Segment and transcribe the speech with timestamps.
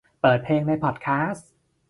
[0.21, 1.49] เปิดเพลงในพอดคาสต์